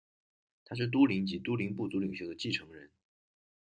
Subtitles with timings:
[0.65, 2.89] 他是都灵及都灵部族领袖的继承人。